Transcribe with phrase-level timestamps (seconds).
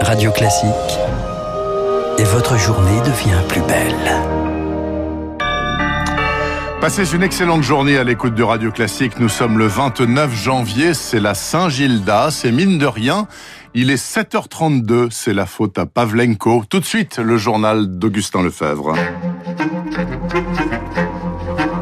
[0.00, 0.98] Radio Classique.
[2.18, 4.16] Et votre journée devient plus belle.
[6.80, 9.20] Passez une excellente journée à l'écoute de Radio Classique.
[9.20, 13.28] Nous sommes le 29 janvier, c'est la Saint-Gilda, c'est mine de rien.
[13.74, 16.64] Il est 7h32, c'est la faute à Pavlenko.
[16.68, 18.94] Tout de suite, le journal d'Augustin Lefebvre.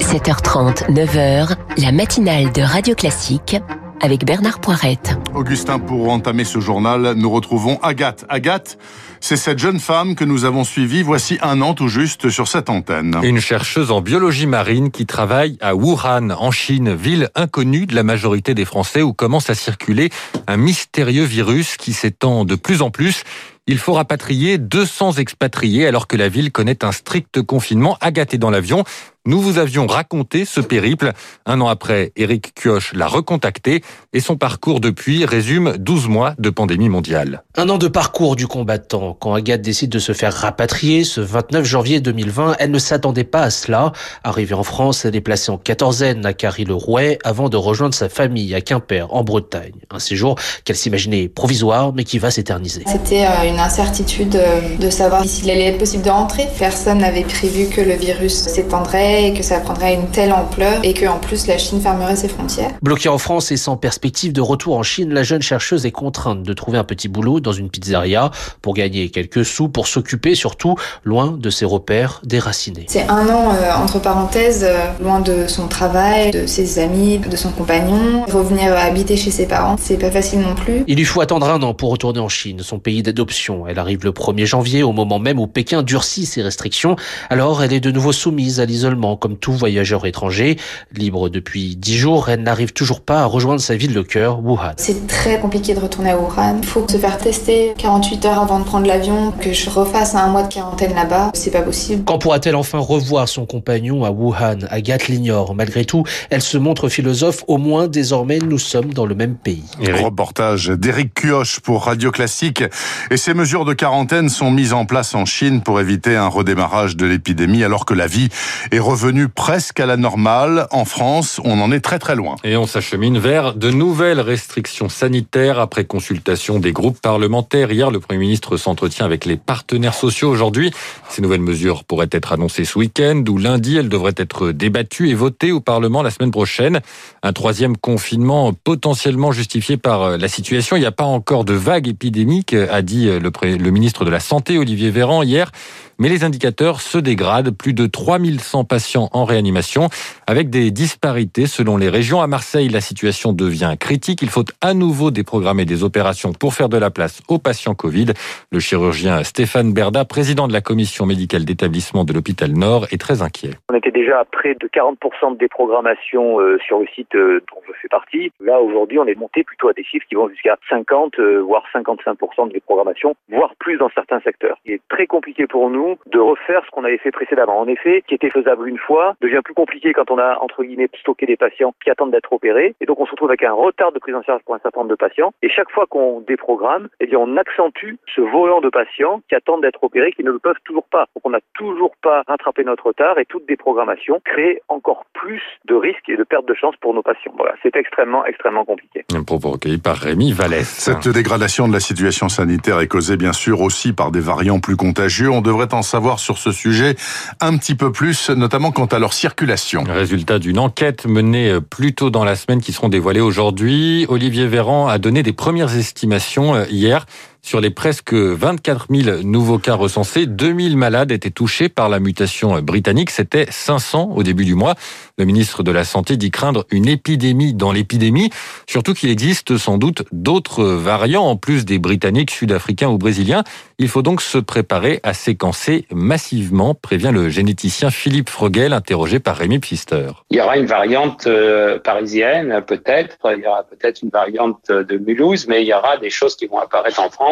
[0.00, 3.56] 7h30, 9h, la matinale de Radio Classique
[4.00, 5.18] avec Bernard Poirette.
[5.34, 8.24] Augustin, pour entamer ce journal, nous retrouvons Agathe.
[8.28, 8.78] Agathe,
[9.20, 12.70] c'est cette jeune femme que nous avons suivie voici un an tout juste sur cette
[12.70, 13.18] antenne.
[13.22, 18.02] Une chercheuse en biologie marine qui travaille à Wuhan, en Chine, ville inconnue de la
[18.02, 20.10] majorité des Français où commence à circuler
[20.46, 23.24] un mystérieux virus qui s'étend de plus en plus.
[23.66, 27.96] Il faut rapatrier 200 expatriés alors que la ville connaît un strict confinement.
[28.00, 28.84] Agathe est dans l'avion.
[29.26, 31.12] Nous vous avions raconté ce périple.
[31.44, 33.82] Un an après, Eric Kioch l'a recontacté
[34.14, 37.42] et son parcours depuis résume 12 mois de pandémie mondiale.
[37.54, 39.14] Un an de parcours du combattant.
[39.20, 43.42] Quand Agathe décide de se faire rapatrier ce 29 janvier 2020, elle ne s'attendait pas
[43.42, 43.92] à cela.
[44.24, 48.54] Arrivée en France, elle est placée en quatorzaine à Carry-le-Rouet avant de rejoindre sa famille
[48.54, 49.74] à Quimper, en Bretagne.
[49.90, 52.84] Un séjour qu'elle s'imaginait provisoire mais qui va s'éterniser.
[52.86, 56.48] C'était euh, une incertitude euh, de savoir s'il allait être possible de rentrer.
[56.58, 60.94] Personne n'avait prévu que le virus s'étendrait et que ça prendrait une telle ampleur et
[60.94, 62.70] que en plus la Chine fermerait ses frontières.
[62.82, 66.42] Bloquée en France et sans perspective de retour en Chine, la jeune chercheuse est contrainte
[66.42, 68.30] de trouver un petit boulot dans une pizzeria
[68.62, 72.86] pour gagner quelques sous, pour s'occuper surtout loin de ses repères déracinés.
[72.88, 77.36] C'est un an euh, entre parenthèses, euh, loin de son travail, de ses amis, de
[77.36, 78.24] son compagnon.
[78.26, 80.84] Revenir habiter chez ses parents, c'est pas facile non plus.
[80.86, 83.66] Il lui faut attendre un an pour retourner en Chine, son pays d'adoption.
[83.66, 86.96] Elle arrive le 1er janvier, au moment même où Pékin durcit ses restrictions.
[87.28, 90.56] Alors elle est de nouveau soumise à l'isolement comme tout voyageur étranger.
[90.92, 94.72] Libre depuis dix jours, elle n'arrive toujours pas à rejoindre sa ville de cœur, Wuhan.
[94.76, 96.58] C'est très compliqué de retourner à Wuhan.
[96.62, 100.28] Il faut se faire tester 48 heures avant de prendre l'avion, que je refasse un
[100.28, 101.30] mois de quarantaine là-bas.
[101.34, 102.04] C'est pas possible.
[102.04, 105.54] Quand pourra-t-elle enfin revoir son compagnon à Wuhan Agathe l'ignore.
[105.54, 107.44] Malgré tout, elle se montre philosophe.
[107.48, 109.64] Au moins, désormais, nous sommes dans le même pays.
[110.02, 112.64] Reportage d'Éric Cuoche pour Radio Classique.
[113.10, 116.96] Et ces mesures de quarantaine sont mises en place en Chine pour éviter un redémarrage
[116.96, 118.28] de l'épidémie alors que la vie
[118.70, 120.66] est revenu presque à la normale.
[120.72, 122.34] En France, on en est très très loin.
[122.42, 127.70] Et on s'achemine vers de nouvelles restrictions sanitaires après consultation des groupes parlementaires.
[127.70, 130.28] Hier, le Premier ministre s'entretient avec les partenaires sociaux.
[130.28, 130.72] Aujourd'hui,
[131.08, 133.76] ces nouvelles mesures pourraient être annoncées ce week-end ou lundi.
[133.76, 136.80] Elles devraient être débattues et votées au Parlement la semaine prochaine.
[137.22, 140.74] Un troisième confinement potentiellement justifié par la situation.
[140.76, 144.18] Il n'y a pas encore de vague épidémique, a dit le, le ministre de la
[144.18, 145.52] Santé, Olivier Véran, hier
[146.00, 147.56] mais les indicateurs se dégradent.
[147.56, 149.88] Plus de 3100 patients en réanimation,
[150.26, 152.22] avec des disparités selon les régions.
[152.22, 154.22] À Marseille, la situation devient critique.
[154.22, 158.06] Il faut à nouveau déprogrammer des opérations pour faire de la place aux patients Covid.
[158.50, 163.20] Le chirurgien Stéphane Berda, président de la commission médicale d'établissement de l'hôpital Nord, est très
[163.20, 163.50] inquiet.
[163.70, 167.60] On était déjà à près de 40% de déprogrammation euh, sur le site euh, dont
[167.68, 168.32] je fais partie.
[168.40, 171.64] Là, aujourd'hui, on est monté plutôt à des chiffres qui vont jusqu'à 50, euh, voire
[171.74, 174.56] 55% de déprogrammation, voire plus dans certains secteurs.
[174.64, 177.58] Il est très compliqué pour nous de refaire ce qu'on avait fait précédemment.
[177.58, 180.88] En effet, qui était faisable une fois, devient plus compliqué quand on a, entre guillemets,
[181.00, 182.74] stocké des patients qui attendent d'être opérés.
[182.80, 184.80] Et donc, on se retrouve avec un retard de prise en charge pour un certain
[184.80, 185.32] nombre de patients.
[185.42, 189.62] Et chaque fois qu'on déprogramme, eh bien, on accentue ce volant de patients qui attendent
[189.62, 191.06] d'être opérés, qui ne le peuvent toujours pas.
[191.14, 195.74] Donc, on n'a toujours pas rattrapé notre retard et toute déprogrammation crée encore plus de
[195.74, 197.32] risques et de perte de chance pour nos patients.
[197.36, 199.04] Voilà, c'est extrêmement, extrêmement compliqué.
[199.14, 200.66] Un propos recueilli par Rémi Vallès.
[200.66, 204.76] Cette dégradation de la situation sanitaire est causée, bien sûr, aussi par des variants plus
[204.76, 205.30] contagieux.
[205.30, 206.96] On devrait en savoir sur ce sujet
[207.40, 209.84] un petit peu plus, notamment quant à leur circulation.
[209.88, 214.06] Résultat d'une enquête menée plus tôt dans la semaine qui seront dévoilées aujourd'hui.
[214.08, 217.06] Olivier Véran a donné des premières estimations euh, hier.
[217.42, 221.98] Sur les presque 24 000 nouveaux cas recensés, 2 000 malades étaient touchés par la
[221.98, 223.10] mutation britannique.
[223.10, 224.74] C'était 500 au début du mois.
[225.16, 228.30] Le ministre de la Santé dit craindre une épidémie dans l'épidémie,
[228.66, 233.42] surtout qu'il existe sans doute d'autres variants en plus des britanniques, sud-africains ou brésiliens.
[233.78, 239.36] Il faut donc se préparer à séquencer massivement, prévient le généticien Philippe Frogel, interrogé par
[239.36, 240.10] Rémi Pfister.
[240.30, 243.16] Il y aura une variante euh, parisienne, peut-être.
[243.24, 246.46] Il y aura peut-être une variante de Mulhouse, mais il y aura des choses qui
[246.46, 247.29] vont apparaître en France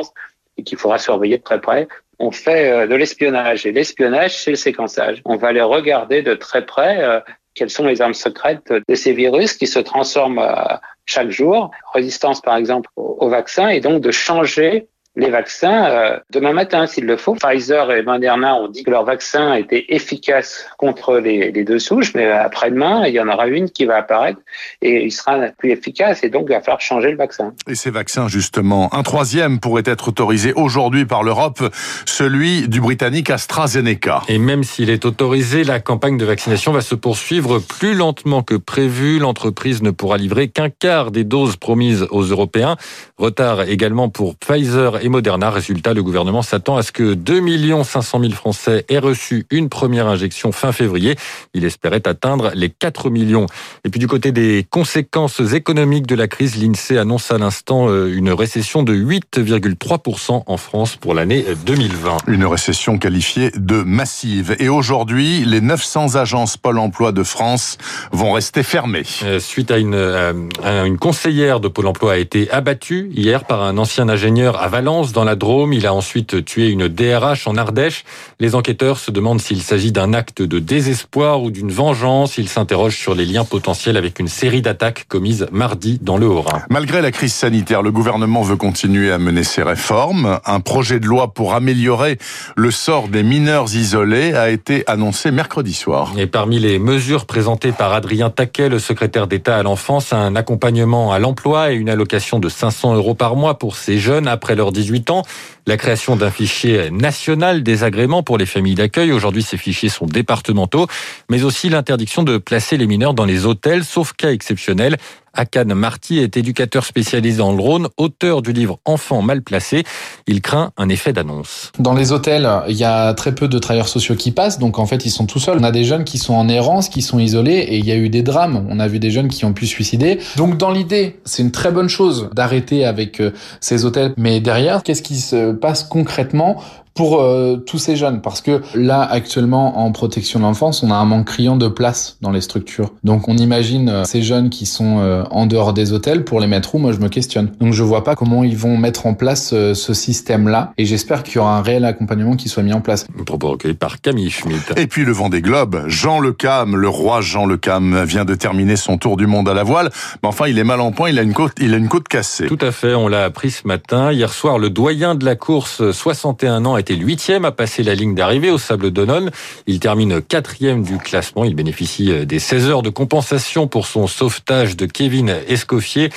[0.57, 1.89] et qu'il faudra surveiller de très près.
[2.19, 5.23] On fait euh, de l'espionnage et l'espionnage, c'est le séquençage.
[5.25, 7.21] On va aller regarder de très près euh,
[7.55, 11.71] quelles sont les armes secrètes de ces virus qui se transforment euh, chaque jour.
[11.95, 17.05] Résistance, par exemple, au vaccin et donc de changer les vaccins euh, demain matin s'il
[17.05, 17.35] le faut.
[17.35, 22.15] Pfizer et Moderna ont dit que leur vaccin était efficace contre les, les deux souches,
[22.15, 24.39] mais après-demain, il y en aura une qui va apparaître
[24.81, 27.53] et il sera plus efficace et donc il va falloir changer le vaccin.
[27.69, 31.63] Et ces vaccins, justement, un troisième pourrait être autorisé aujourd'hui par l'Europe,
[32.07, 34.23] celui du britannique AstraZeneca.
[34.29, 38.55] Et même s'il est autorisé, la campagne de vaccination va se poursuivre plus lentement que
[38.55, 39.19] prévu.
[39.19, 42.77] L'entreprise ne pourra livrer qu'un quart des doses promises aux Européens.
[43.17, 45.51] Retard également pour Pfizer et Moderna.
[45.51, 47.39] Résultat, le gouvernement s'attend à ce que 2
[47.85, 51.17] 500 000 Français aient reçu une première injection fin février.
[51.55, 53.47] Il espérait atteindre les 4 millions.
[53.85, 58.13] Et puis du côté des conséquences économiques de la crise, l'INSEE annonce à l'instant euh,
[58.13, 62.19] une récession de 8,3% en France pour l'année 2020.
[62.27, 64.57] Une récession qualifiée de massive.
[64.59, 67.79] Et aujourd'hui, les 900 agences Pôle emploi de France
[68.13, 69.05] vont rester fermées.
[69.23, 70.33] Euh, suite à une, euh,
[70.65, 74.98] une conseillère de Pôle emploi a été abattue hier par un ancien ingénieur à Valence
[75.07, 75.73] dans la Drôme.
[75.73, 78.05] Il a ensuite tué une DRH en Ardèche.
[78.41, 82.37] Les enquêteurs se demandent s'il s'agit d'un acte de désespoir ou d'une vengeance.
[82.39, 86.63] Ils s'interrogent sur les liens potentiels avec une série d'attaques commises mardi dans le Haut-Rhin.
[86.71, 90.41] Malgré la crise sanitaire, le gouvernement veut continuer à mener ses réformes.
[90.45, 92.19] Un projet de loi pour améliorer
[92.57, 96.13] le sort des mineurs isolés a été annoncé mercredi soir.
[96.17, 101.13] Et parmi les mesures présentées par Adrien Taquet, le secrétaire d'État à l'enfance, un accompagnement
[101.13, 104.73] à l'emploi et une allocation de 500 euros par mois pour ces jeunes après leurs
[104.73, 105.23] 18 ans.
[105.67, 109.13] La création d'un fichier national des agréments pour les familles d'accueil.
[109.13, 110.87] Aujourd'hui, ces fichiers sont départementaux,
[111.31, 114.97] mais aussi l'interdiction de placer les mineurs dans les hôtels, sauf cas exceptionnels.
[115.39, 119.85] Akan Marty est éducateur spécialisé dans le Rhône, auteur du livre Enfants mal placés.
[120.27, 121.71] Il craint un effet d'annonce.
[121.79, 124.87] Dans les hôtels, il y a très peu de travailleurs sociaux qui passent, donc en
[124.87, 125.59] fait ils sont tout seuls.
[125.61, 127.97] On a des jeunes qui sont en errance, qui sont isolés, et il y a
[127.97, 128.67] eu des drames.
[128.69, 130.19] On a vu des jeunes qui ont pu se suicider.
[130.37, 133.31] Donc dans l'idée, c'est une très bonne chose d'arrêter avec euh,
[133.61, 134.15] ces hôtels.
[134.17, 136.61] Mais derrière, qu'est-ce qui se passe concrètement?
[136.99, 138.21] Pour euh, tous ces jeunes.
[138.21, 142.17] Parce que là actuellement en protection de l'enfance on a un manque criant de place
[142.23, 142.91] dans les structures.
[143.05, 146.49] Donc on imagine euh, ces jeunes qui sont euh, en dehors des hôtels pour les
[146.49, 146.79] mettre où?
[146.79, 147.53] Moi je me questionne.
[147.61, 151.23] Donc je vois pas comment ils vont mettre en place ce système là et j'espère
[151.23, 153.07] qu'il y aura un réel accompagnement qui soit mis en place.
[153.25, 154.73] Propos recueilli par Camille Schmitt.
[154.77, 158.25] Et puis le vent des globes Jean Le Cam le roi Jean Le Cam vient
[158.25, 159.91] de terminer son tour du monde à la voile.
[160.25, 161.11] Mais enfin il est mal en point.
[161.11, 162.49] Il a une côte il a une côte cassée.
[162.49, 162.97] Tout à fait.
[162.97, 164.11] On l'a appris ce matin.
[164.11, 168.15] Hier soir le doyen de la course 61 ans était huitième à passer la ligne
[168.15, 169.31] d'arrivée au Sable d'Olonne.
[169.67, 171.45] Il termine quatrième du classement.
[171.45, 176.11] Il bénéficie euh, des 16 heures de compensation pour son sauvetage de Kevin Escoffier.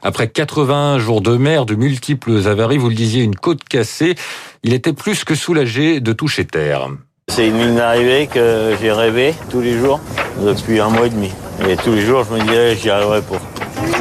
[0.00, 4.14] Après 81 jours de mer, de multiples avaries, vous le disiez, une côte cassée,
[4.62, 6.88] il était plus que soulagé de toucher terre.
[7.28, 10.00] C'est une ligne d'arrivée que j'ai rêvé tous les jours
[10.44, 11.30] depuis un mois et demi.
[11.68, 13.38] Et tous les jours, je me disais, j'y arriverai pour.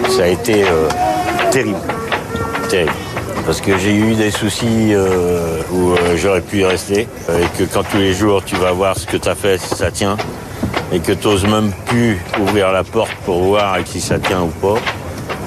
[0.09, 0.87] Ça a été euh,
[1.51, 1.79] terrible.
[2.69, 2.93] Terrible
[3.45, 7.01] parce que j'ai eu des soucis euh, où euh, j'aurais pu y rester.
[7.29, 9.75] Et que quand tous les jours tu vas voir ce que tu as fait, si
[9.75, 10.17] ça tient,
[10.91, 14.47] et que tu n'oses même plus ouvrir la porte pour voir si ça tient ou
[14.47, 14.79] pas,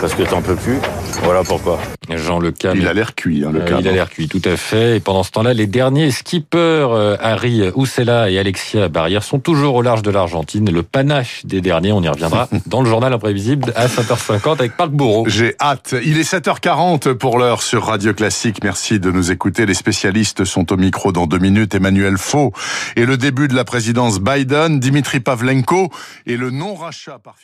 [0.01, 0.79] parce que tu n'en peux plus.
[1.25, 1.81] Voilà pourquoi.
[2.11, 2.77] Jean Le Cam.
[2.77, 4.97] Il a l'air cuit, hein, le euh, Il a l'air cuit, tout à fait.
[4.97, 9.75] Et pendant ce temps-là, les derniers skippers, euh, Harry Oussela et Alexia Barrière, sont toujours
[9.75, 10.71] au large de l'Argentine.
[10.71, 14.91] Le panache des derniers, on y reviendra dans le journal imprévisible à 7h50 avec Parc
[14.91, 15.25] Bourreau.
[15.27, 15.95] J'ai hâte.
[16.05, 18.59] Il est 7h40 pour l'heure sur Radio Classique.
[18.63, 19.65] Merci de nous écouter.
[19.65, 21.75] Les spécialistes sont au micro dans deux minutes.
[21.75, 22.53] Emmanuel Faux
[22.97, 25.91] et le début de la présidence Biden, Dimitri Pavlenko
[26.27, 27.37] et le non-rachat par